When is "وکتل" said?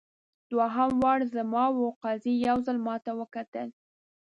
3.19-3.67